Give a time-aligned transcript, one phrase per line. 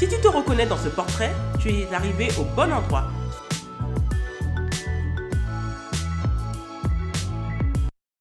[0.00, 1.30] Si tu te reconnais dans ce portrait,
[1.60, 3.10] tu es arrivé au bon endroit.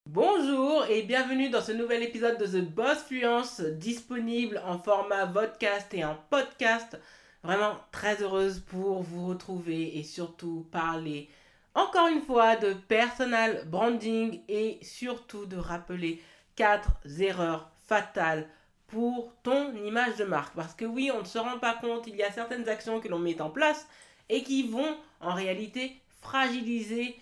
[0.05, 5.93] Bonjour et bienvenue dans ce nouvel épisode de The Boss Fluence disponible en format podcast
[5.93, 6.99] et en podcast.
[7.43, 11.29] Vraiment très heureuse pour vous retrouver et surtout parler
[11.75, 16.21] encore une fois de personal branding et surtout de rappeler
[16.57, 16.91] quatre
[17.21, 18.49] erreurs fatales
[18.89, 20.55] pour ton image de marque.
[20.55, 23.07] Parce que oui, on ne se rend pas compte, il y a certaines actions que
[23.07, 23.87] l'on met en place
[24.29, 27.17] et qui vont en réalité fragiliser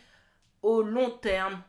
[0.62, 1.62] au long terme,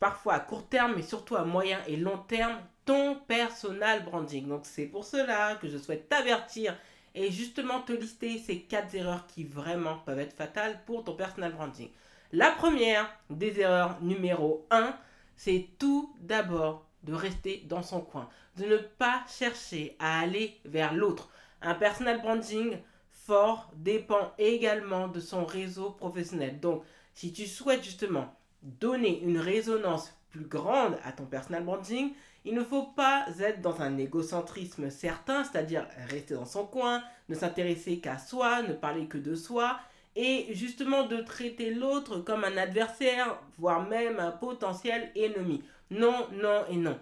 [0.00, 4.48] parfois à court terme, mais surtout à moyen et long terme, ton personal branding.
[4.48, 6.76] Donc c'est pour cela que je souhaite t'avertir
[7.14, 11.52] et justement te lister ces quatre erreurs qui vraiment peuvent être fatales pour ton personal
[11.52, 11.90] branding.
[12.32, 14.94] La première des erreurs numéro 1,
[15.36, 20.94] c'est tout d'abord de rester dans son coin, de ne pas chercher à aller vers
[20.94, 21.30] l'autre.
[21.62, 22.78] Un personal branding
[23.10, 26.60] fort dépend également de son réseau professionnel.
[26.60, 26.82] Donc,
[27.14, 32.12] si tu souhaites justement donner une résonance plus grande à ton personal branding,
[32.44, 37.34] il ne faut pas être dans un égocentrisme certain, c'est-à-dire rester dans son coin, ne
[37.34, 39.78] s'intéresser qu'à soi, ne parler que de soi,
[40.18, 45.62] et justement de traiter l'autre comme un adversaire, voire même un potentiel ennemi.
[45.90, 46.98] Non, non et non.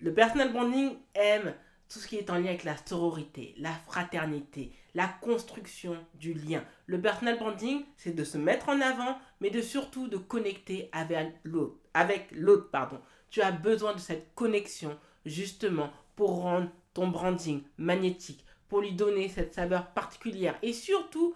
[0.00, 1.54] Le personal branding aime
[1.88, 6.62] tout ce qui est en lien avec la sororité, la fraternité, la construction du lien.
[6.86, 11.34] Le personal branding, c'est de se mettre en avant, mais de surtout de connecter avec
[11.44, 12.70] l'autre.
[12.70, 13.00] Pardon
[13.30, 19.28] tu as besoin de cette connexion justement pour rendre ton branding magnétique, pour lui donner
[19.28, 21.34] cette saveur particulière et surtout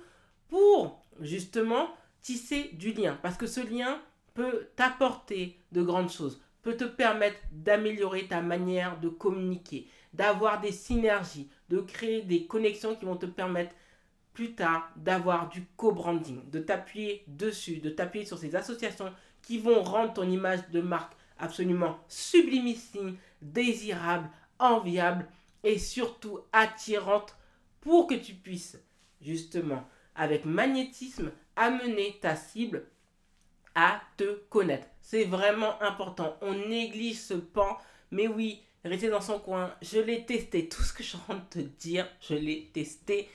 [0.48, 1.88] pour justement
[2.22, 3.18] tisser du lien.
[3.22, 4.00] Parce que ce lien
[4.34, 10.72] peut t'apporter de grandes choses, peut te permettre d'améliorer ta manière de communiquer, d'avoir des
[10.72, 13.74] synergies, de créer des connexions qui vont te permettre
[14.32, 19.82] plus tard d'avoir du co-branding, de t'appuyer dessus, de t'appuyer sur ces associations qui vont
[19.82, 24.28] rendre ton image de marque absolument sublimissime, désirable,
[24.58, 25.26] enviable
[25.64, 27.36] et surtout attirante
[27.80, 28.78] pour que tu puisses
[29.20, 29.84] justement
[30.18, 32.84] avec magnétisme amener ta cible
[33.74, 34.86] à te connaître.
[35.00, 36.36] C'est vraiment important.
[36.42, 37.78] On néglige ce pan,
[38.10, 40.68] mais oui, rester dans son coin, je l'ai testé.
[40.68, 43.28] Tout ce que je suis de te dire, je l'ai testé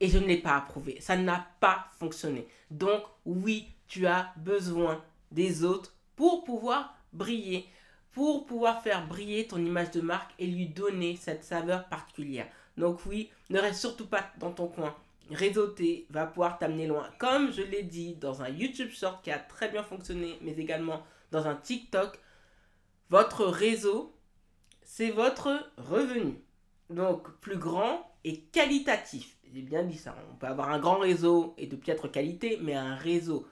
[0.00, 1.00] et je ne l'ai pas approuvé.
[1.00, 2.46] Ça n'a pas fonctionné.
[2.70, 7.68] Donc oui, tu as besoin des autres pour pouvoir briller,
[8.12, 12.48] pour pouvoir faire briller ton image de marque et lui donner cette saveur particulière.
[12.76, 14.94] Donc oui, ne reste surtout pas dans ton coin.
[15.30, 17.10] Réseauter va pouvoir t'amener loin.
[17.18, 21.04] Comme je l'ai dit dans un YouTube Short qui a très bien fonctionné, mais également
[21.32, 22.20] dans un TikTok,
[23.10, 24.16] votre réseau,
[24.82, 26.40] c'est votre revenu.
[26.90, 29.36] Donc plus grand et qualitatif.
[29.52, 30.14] J'ai bien dit ça.
[30.32, 33.46] On peut avoir un grand réseau et de piètre qualité, mais un réseau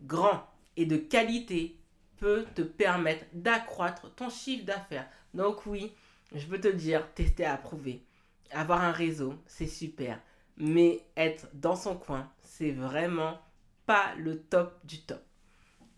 [0.00, 0.44] grand
[0.76, 1.76] et de qualité
[2.18, 5.08] peut te permettre d'accroître ton chiffre d'affaires.
[5.34, 5.92] Donc oui,
[6.34, 8.02] je peux te dire, tester, approuver.
[8.50, 10.20] Avoir un réseau, c'est super.
[10.56, 13.38] Mais être dans son coin, c'est vraiment
[13.84, 15.22] pas le top du top.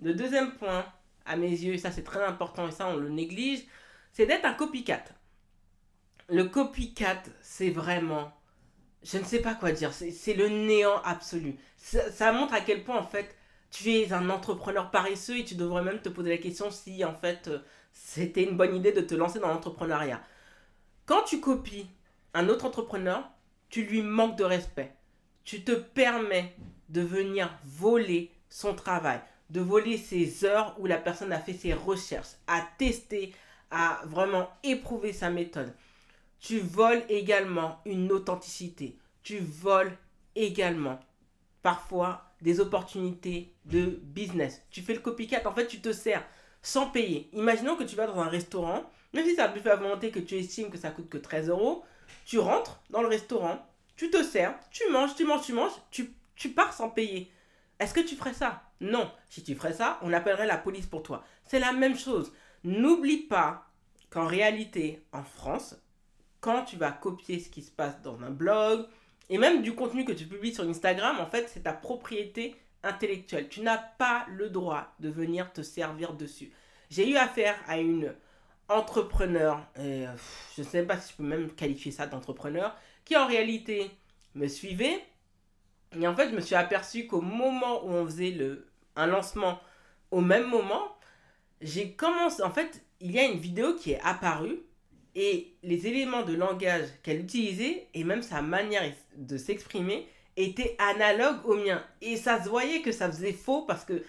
[0.00, 0.84] Le deuxième point,
[1.24, 3.64] à mes yeux, et ça c'est très important et ça on le néglige,
[4.12, 5.04] c'est d'être un copycat.
[6.28, 8.32] Le copycat, c'est vraiment,
[9.02, 11.56] je ne sais pas quoi dire, c'est le néant absolu.
[11.76, 13.34] Ça, ça montre à quel point en fait
[13.70, 17.14] tu es un entrepreneur paresseux et tu devrais même te poser la question si en
[17.14, 17.58] fait euh,
[17.92, 20.22] c'était une bonne idée de te lancer dans l'entrepreneuriat.
[21.06, 21.86] Quand tu copies
[22.34, 23.28] un autre entrepreneur,
[23.68, 24.92] tu lui manques de respect.
[25.44, 26.54] Tu te permets
[26.88, 29.20] de venir voler son travail,
[29.50, 33.34] de voler ses heures où la personne a fait ses recherches, a testé,
[33.70, 35.75] a vraiment éprouvé sa méthode.
[36.40, 38.96] Tu voles également une authenticité.
[39.22, 39.93] Tu voles
[40.34, 41.00] également
[41.62, 44.62] parfois des opportunités de business.
[44.70, 46.25] Tu fais le copycat, en fait, tu te sers
[46.62, 47.28] sans payer.
[47.32, 50.20] Imaginons que tu vas dans un restaurant, même si c'est un buffet à volonté que
[50.20, 51.84] tu estimes que ça coûte que 13 euros,
[52.25, 53.64] tu rentres dans le restaurant,
[53.96, 57.31] tu te sers, tu manges, tu manges, tu manges, tu, tu pars sans payer.
[57.78, 58.62] Est-ce que tu ferais ça?
[58.81, 59.10] Non.
[59.28, 61.25] Si tu ferais ça, on appellerait la police pour toi.
[61.44, 62.32] C'est la même chose.
[62.64, 63.66] N'oublie pas
[64.10, 65.76] qu'en réalité, en France,
[66.40, 68.87] quand tu vas copier ce qui se passe dans un blog,
[69.31, 73.49] Et même du contenu que tu publies sur Instagram, en fait, c'est ta propriété intellectuelle.
[73.49, 76.52] Tu n'as pas le droit de venir te servir dessus.
[76.90, 78.14] J'ai eu affaire à une
[78.69, 80.05] entrepreneur, et,
[80.56, 83.91] je ne sais pas si je peux même qualifier ça d'entrepreneur, qui en réalité
[84.35, 85.03] me suivait.
[85.99, 88.67] Et en fait, je me suis aperçu qu'au moment où on faisait le,
[88.97, 89.59] un lancement,
[90.11, 90.97] au même moment,
[91.61, 92.43] j'ai commencé.
[92.43, 94.59] En fait, il y a une vidéo qui est apparue
[95.15, 98.85] et les éléments de langage qu'elle utilisait et même sa manière
[99.17, 100.06] de s'exprimer
[100.37, 101.82] étaient analogues aux miens.
[102.00, 104.05] Et ça se voyait que ça faisait faux parce que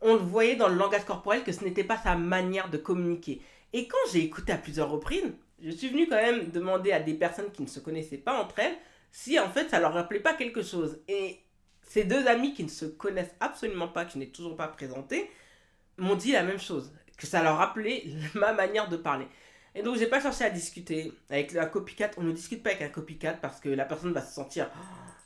[0.00, 3.40] on le voyait dans le langage corporel que ce n'était pas sa manière de communiquer.
[3.72, 5.32] Et quand j'ai écouté à plusieurs reprises,
[5.62, 8.58] je suis venu quand même demander à des personnes qui ne se connaissaient pas entre
[8.58, 8.76] elles
[9.12, 11.00] si en fait ça leur rappelait pas quelque chose.
[11.08, 11.38] Et
[11.82, 15.30] ces deux amis qui ne se connaissent absolument pas, que je n'ai toujours pas présenté,
[15.98, 18.04] m'ont dit la même chose, que ça leur rappelait
[18.34, 19.26] ma manière de parler.
[19.74, 22.82] Et donc j'ai pas cherché à discuter avec la copycat, on ne discute pas avec
[22.82, 24.70] un copycat parce que la personne va se sentir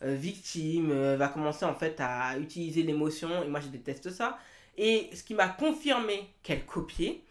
[0.03, 4.39] euh, victime, euh, va commencer en fait à utiliser l'émotion et moi je déteste ça.
[4.77, 7.23] Et ce qui m'a confirmé qu'elle copiait,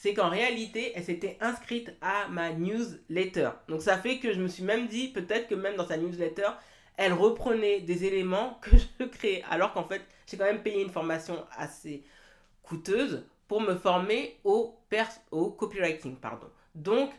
[0.00, 3.50] c'est qu'en réalité, elle s'était inscrite à ma newsletter.
[3.68, 6.48] Donc ça fait que je me suis même dit, peut-être que même dans sa newsletter,
[6.96, 9.44] elle reprenait des éléments que je créais.
[9.50, 12.02] Alors qu'en fait, j'ai quand même payé une formation assez
[12.62, 14.78] coûteuse pour me former au,
[15.58, 16.16] copywriting.
[16.74, 17.10] Donc,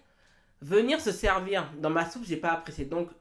[0.60, 2.86] venir se servir dans ma soupe, j'ai pas apprécié.
[2.86, 3.12] Donc,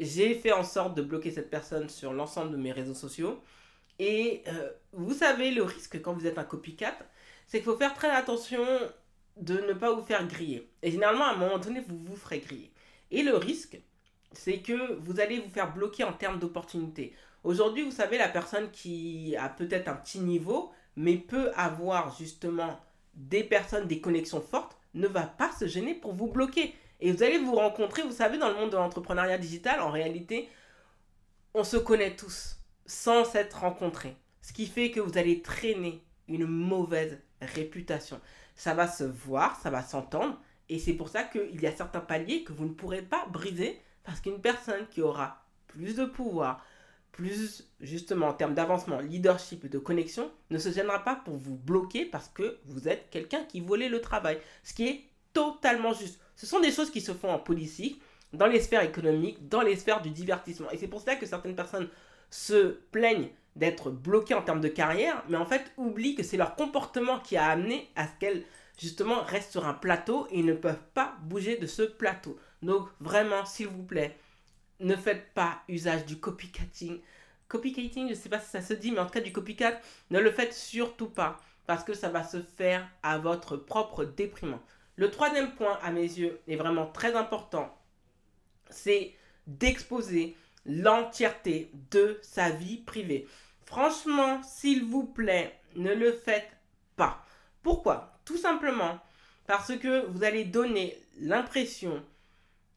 [0.00, 3.40] j'ai fait en sorte de bloquer cette personne sur l'ensemble de mes réseaux sociaux.
[3.98, 6.96] Et euh, vous savez, le risque quand vous êtes un copycat,
[7.46, 8.64] c'est qu'il faut faire très attention
[9.36, 10.70] de ne pas vous faire griller.
[10.82, 12.72] Et généralement, à un moment donné, vous vous ferez griller.
[13.10, 13.78] Et le risque,
[14.32, 17.14] c'est que vous allez vous faire bloquer en termes d'opportunités.
[17.44, 22.80] Aujourd'hui, vous savez, la personne qui a peut-être un petit niveau, mais peut avoir justement
[23.14, 26.74] des personnes, des connexions fortes, ne va pas se gêner pour vous bloquer.
[27.00, 30.48] Et vous allez vous rencontrer, vous savez, dans le monde de l'entrepreneuriat digital, en réalité,
[31.54, 32.56] on se connaît tous
[32.86, 34.16] sans s'être rencontrés.
[34.42, 38.20] Ce qui fait que vous allez traîner une mauvaise réputation.
[38.54, 40.40] Ça va se voir, ça va s'entendre.
[40.68, 43.80] Et c'est pour ça qu'il y a certains paliers que vous ne pourrez pas briser
[44.04, 46.64] parce qu'une personne qui aura plus de pouvoir,
[47.12, 51.56] plus justement en termes d'avancement, leadership et de connexion, ne se gênera pas pour vous
[51.56, 54.38] bloquer parce que vous êtes quelqu'un qui volait le travail.
[54.62, 56.20] Ce qui est totalement juste.
[56.34, 58.00] Ce sont des choses qui se font en politique,
[58.32, 60.70] dans les sphères économiques, dans les sphères du divertissement.
[60.70, 61.88] Et c'est pour ça que certaines personnes
[62.36, 66.54] se plaignent d'être bloquées en termes de carrière, mais en fait oublient que c'est leur
[66.54, 68.44] comportement qui a amené à ce qu'elles
[68.78, 72.38] justement restent sur un plateau et ne peuvent pas bouger de ce plateau.
[72.60, 74.18] Donc vraiment, s'il vous plaît,
[74.80, 77.00] ne faites pas usage du copycatting.
[77.48, 79.80] Copycatting, je ne sais pas si ça se dit, mais en tout cas du copycat,
[80.10, 84.60] ne le faites surtout pas parce que ça va se faire à votre propre déprimant.
[84.96, 87.74] Le troisième point, à mes yeux, est vraiment très important,
[88.68, 89.14] c'est
[89.46, 90.36] d'exposer
[90.66, 93.26] l'entièreté de sa vie privée.
[93.64, 96.50] Franchement, s'il vous plaît, ne le faites
[96.96, 97.24] pas.
[97.62, 98.18] Pourquoi?
[98.24, 99.00] Tout simplement
[99.46, 102.02] parce que vous allez donner l'impression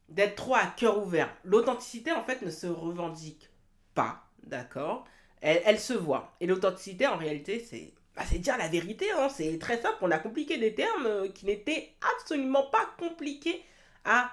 [0.08, 1.34] d'être trop à cœur ouvert.
[1.44, 3.50] L'authenticité, en fait, ne se revendique
[3.94, 5.06] pas, d'accord?
[5.40, 6.36] Elle, se voit.
[6.40, 9.10] Et l'authenticité, en réalité, c'est bah, dire la vérité.
[9.12, 9.28] Hein.
[9.30, 9.96] C'est très simple.
[10.02, 13.64] On a compliqué des termes euh, qui n'étaient absolument pas compliqués
[14.04, 14.30] à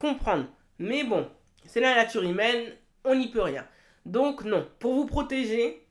[0.00, 0.46] comprendre.
[0.78, 1.30] Mais bon,
[1.64, 2.72] c'est la nature humaine,
[3.08, 3.66] on n'y peut rien.
[4.06, 5.84] Donc non, pour vous protéger,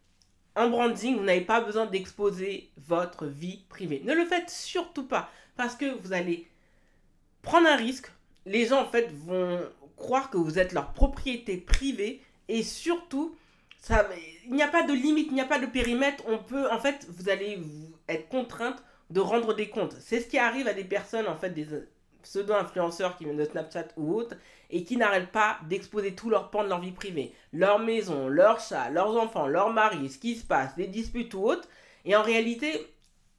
[0.56, 4.02] en branding, vous n'avez pas besoin d'exposer votre vie privée.
[4.06, 6.48] Ne le faites surtout pas parce que vous allez
[7.42, 8.12] prendre un risque,
[8.46, 9.60] les gens en fait vont
[9.98, 13.36] croire que vous êtes leur propriété privée et surtout
[13.80, 14.08] ça,
[14.46, 16.24] il n'y a pas de limite, il n'y a pas de périmètre.
[16.28, 17.60] On peut, en fait, vous allez
[18.10, 19.96] être contrainte de rendre des comptes.
[20.00, 21.68] C'est ce qui arrive à des personnes, en fait, des
[22.24, 24.36] pseudo-influenceurs qui viennent de Snapchat ou autres,
[24.70, 27.34] et qui n'arrêtent pas d'exposer tout leur pan de leur vie privée.
[27.54, 31.44] Leur maison, leur chat, leurs enfants, leur mari, ce qui se passe, les disputes ou
[31.44, 31.68] autres.
[32.06, 32.88] Et en réalité,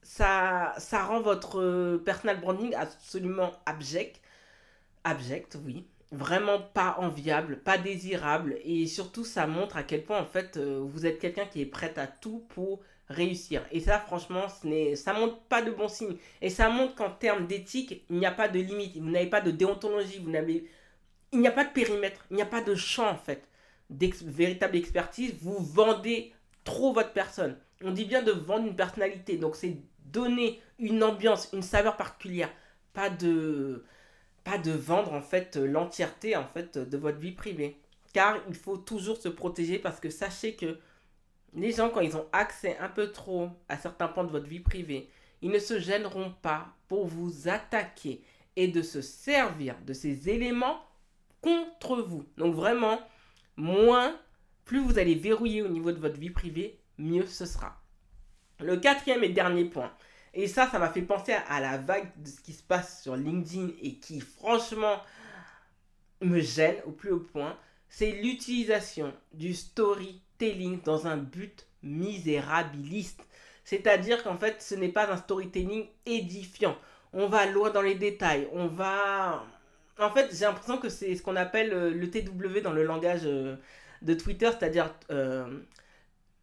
[0.03, 4.21] ça, ça rend votre personal branding absolument abject
[5.05, 5.87] abject, oui.
[6.11, 8.59] Vraiment pas enviable, pas désirable.
[8.65, 11.67] Et surtout, ça montre à quel point, en fait, euh, vous êtes quelqu'un qui est
[11.67, 13.63] prêt à tout pour réussir.
[13.73, 16.17] Et ça, franchement, ce ça montre pas de bon signe.
[16.41, 18.97] Et ça montre qu'en termes d'éthique, il n'y a pas de limite.
[18.99, 20.19] Vous n'avez pas de déontologie.
[20.19, 20.69] Vous n'avez,
[21.33, 22.25] il n'y a pas de périmètre.
[22.31, 23.49] Il n'y a pas de champ, en fait,
[23.91, 25.35] d'ex véritable expertise.
[25.41, 26.33] Vous vendez
[26.65, 27.57] trop votre personne.
[27.83, 29.37] On dit bien de vendre une personnalité.
[29.37, 32.51] Donc, c'est donner une ambiance, une saveur particulière.
[32.93, 33.85] Pas de
[34.45, 37.77] pas de vendre en fait l'entièreté en fait de votre vie privée.
[38.15, 40.79] Car il faut toujours se protéger parce que sachez que
[41.55, 44.61] les gens quand ils ont accès un peu trop à certains points de votre vie
[44.61, 45.09] privée,
[45.43, 48.23] ils ne se gêneront pas pour vous attaquer
[48.57, 50.81] et de se servir de ces éléments
[51.41, 52.25] contre vous.
[52.37, 53.01] Donc vraiment,
[53.57, 54.19] moins,
[54.65, 57.81] plus vous allez verrouiller au niveau de votre vie privée, mieux ce sera.
[58.61, 59.93] Le quatrième et dernier point,
[60.35, 63.17] et ça, ça m'a fait penser à la vague de ce qui se passe sur
[63.17, 65.01] LinkedIn et qui, franchement,
[66.21, 67.57] me gêne au plus haut point,
[67.89, 69.55] c'est l'utilisation du
[70.39, 73.21] storytelling dans un but misérabiliste.
[73.65, 76.77] C'est-à-dire qu'en fait, ce n'est pas un storytelling édifiant.
[77.13, 78.49] On va loin dans les détails.
[78.53, 79.45] On va.
[79.99, 83.23] En fait, j'ai l'impression que c'est ce qu'on appelle euh, le TW dans le langage
[83.25, 83.57] euh,
[84.03, 85.59] de Twitter, c'est-à-dire euh,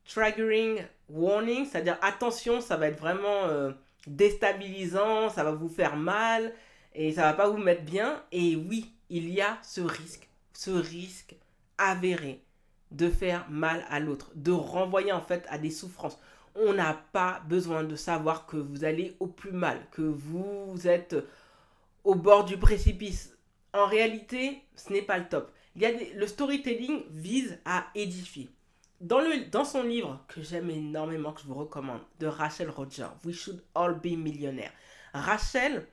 [0.06, 3.44] triggering warning, c'est-à-dire attention, ça va être vraiment
[4.08, 6.52] déstabilisant, ça va vous faire mal
[6.94, 8.22] et ça va pas vous mettre bien.
[8.32, 11.36] Et oui, il y a ce risque, ce risque
[11.78, 12.46] avéré
[12.92, 16.20] de faire mal à l'autre, de renvoyer en fait à des souffrances.
[16.56, 21.15] On n'a pas besoin de savoir que vous allez au plus mal, que vous êtes
[22.04, 23.36] au bord du précipice.
[23.74, 25.51] En réalité, ce n'est pas le top.
[25.75, 28.50] Le storytelling vise à édifier.
[29.01, 33.08] Dans, le, dans son livre que j'aime énormément, que je vous recommande, de Rachel Roger,
[33.25, 34.72] We Should All Be Millionaires,
[35.13, 35.86] Rachel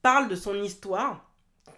[0.00, 1.30] parle de son histoire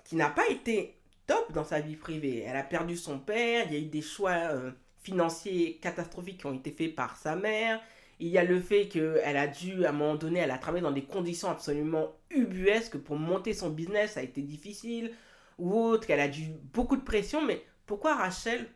[0.05, 0.96] qui n'a pas été
[1.27, 2.45] top dans sa vie privée.
[2.47, 4.71] Elle a perdu son père, il y a eu des choix euh,
[5.03, 7.81] financiers catastrophiques qui ont été faits par sa mère.
[8.19, 10.83] Il y a le fait qu'elle a dû, à un moment donné, elle a travaillé
[10.83, 15.13] dans des conditions absolument ubuesques pour monter son business, ça a été difficile,
[15.59, 17.45] ou autre, qu'elle a dû beaucoup de pression.
[17.45, 18.67] Mais pourquoi Rachel,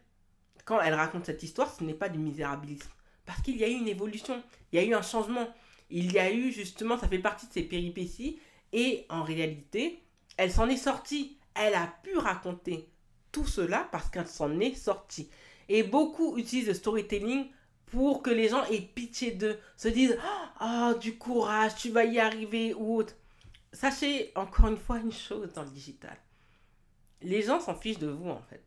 [0.66, 2.90] quand elle raconte cette histoire, ce n'est pas du misérabilisme?
[3.24, 4.42] Parce qu'il y a eu une évolution,
[4.72, 5.48] il y a eu un changement.
[5.88, 8.38] Il y a eu justement, ça fait partie de ses péripéties,
[8.72, 10.02] et en réalité,
[10.36, 12.88] elle s'en est sortie elle a pu raconter
[13.32, 15.30] tout cela parce qu'elle s'en est sortie.
[15.68, 17.48] Et beaucoup utilisent le storytelling
[17.86, 20.16] pour que les gens aient pitié d'eux, se disent
[20.58, 23.14] Ah, du courage, tu vas y arriver ou autre.
[23.72, 26.16] Sachez encore une fois une chose dans le digital.
[27.22, 28.64] Les gens s'en fichent de vous en fait.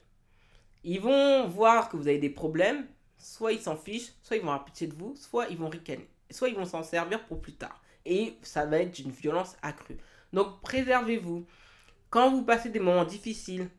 [0.84, 2.86] Ils vont voir que vous avez des problèmes,
[3.18, 6.10] soit ils s'en fichent, soit ils vont avoir pitié de vous, soit ils vont ricaner,
[6.30, 7.82] soit ils vont s'en servir pour plus tard.
[8.06, 9.98] Et ça va être d'une violence accrue.
[10.34, 11.46] Donc préservez-vous.
[12.14, 13.72] Quand vous passez des moments difficiles,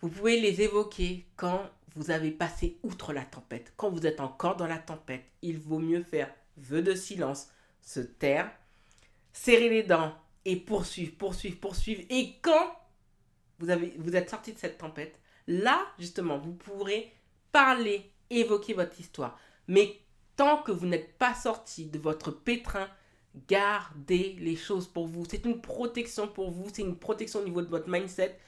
[0.00, 3.72] vous pouvez les évoquer quand vous avez passé outre la tempête.
[3.76, 7.50] Quand vous êtes encore dans la tempête, il vaut mieux faire vœu de silence,
[7.80, 8.50] se taire,
[9.32, 10.12] serrer les dents
[10.44, 12.02] et poursuivre, poursuivre, poursuivre.
[12.10, 12.76] Et quand
[13.60, 15.16] vous, êtes sorti de cette tempête,
[15.46, 17.14] là, justement, vous pourrez
[17.52, 19.38] parler, évoquer votre histoire.
[19.68, 20.00] Mais
[20.34, 22.88] tant que vous n'êtes pas sorti de votre pétrin,
[23.48, 25.24] Gardez les choses pour vous.
[25.28, 28.38] C'est une protection pour vous, c'est une protection au niveau de votre mindset.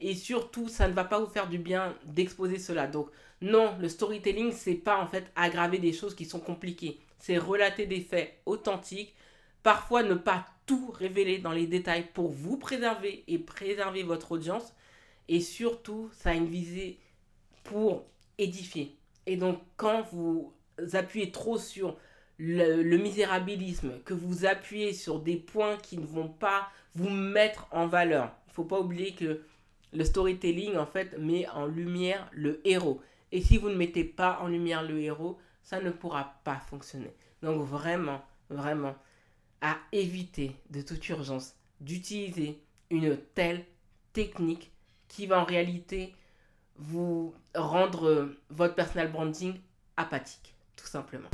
[0.00, 2.86] Et surtout, ça ne va pas vous faire du bien d'exposer cela.
[2.86, 3.08] Donc,
[3.40, 6.98] non, le storytelling, c'est pas en fait aggraver des choses qui sont compliquées.
[7.18, 9.14] C'est relater des faits authentiques.
[9.62, 14.72] Parfois, ne pas tout révéler dans les détails pour vous préserver et préserver votre audience.
[15.28, 16.98] Et surtout, ça a une visée
[17.62, 18.04] pour
[18.36, 18.96] édifier.
[19.26, 20.52] Et donc, quand vous
[20.92, 21.96] appuyez trop sur
[22.38, 27.86] le, misérabilisme, que vous appuyez sur des points qui ne vont pas vous mettre en
[27.86, 28.32] valeur.
[28.46, 29.42] Il ne faut pas oublier que
[29.92, 33.00] le storytelling, en fait, met en lumière le héros.
[33.32, 37.12] Et si vous ne mettez pas en lumière le héros, ça ne pourra pas fonctionner.
[37.42, 38.94] Donc vraiment, vraiment,
[39.60, 42.60] à éviter de toute urgence d'utiliser
[42.90, 43.64] une telle
[44.12, 44.70] technique
[45.08, 46.14] qui va en réalité
[46.76, 49.54] vous rendre votre personal branding
[49.96, 51.28] apathique, tout simplement.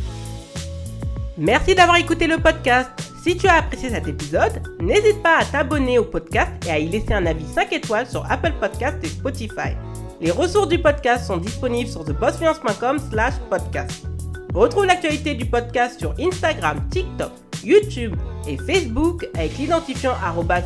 [1.41, 2.91] Merci d'avoir écouté le podcast.
[3.23, 6.87] Si tu as apprécié cet épisode, n'hésite pas à t'abonner au podcast et à y
[6.87, 9.75] laisser un avis 5 étoiles sur Apple Podcast et Spotify.
[10.21, 14.07] Les ressources du podcast sont disponibles sur thebossfluence.com slash podcast.
[14.53, 17.33] Retrouve l'actualité du podcast sur Instagram, TikTok,
[17.65, 18.17] YouTube
[18.47, 20.61] et Facebook avec l'identifiant arroba